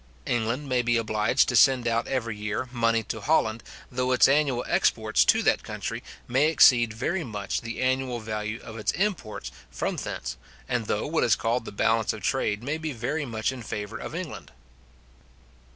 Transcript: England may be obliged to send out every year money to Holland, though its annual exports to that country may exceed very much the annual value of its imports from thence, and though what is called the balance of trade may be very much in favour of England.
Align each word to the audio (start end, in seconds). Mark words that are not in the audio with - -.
England 0.25 0.67
may 0.67 0.81
be 0.81 0.97
obliged 0.97 1.47
to 1.47 1.55
send 1.55 1.87
out 1.87 2.07
every 2.07 2.35
year 2.35 2.67
money 2.71 3.03
to 3.03 3.21
Holland, 3.21 3.61
though 3.91 4.11
its 4.13 4.27
annual 4.27 4.65
exports 4.67 5.23
to 5.25 5.43
that 5.43 5.61
country 5.61 6.01
may 6.27 6.47
exceed 6.49 6.91
very 6.91 7.23
much 7.23 7.61
the 7.61 7.79
annual 7.79 8.19
value 8.19 8.59
of 8.63 8.79
its 8.79 8.91
imports 8.93 9.51
from 9.69 9.97
thence, 9.97 10.37
and 10.67 10.87
though 10.87 11.05
what 11.05 11.23
is 11.23 11.35
called 11.35 11.65
the 11.65 11.71
balance 11.71 12.13
of 12.13 12.23
trade 12.23 12.63
may 12.63 12.79
be 12.79 12.93
very 12.93 13.27
much 13.27 13.51
in 13.51 13.61
favour 13.61 13.99
of 13.99 14.15
England. 14.15 14.51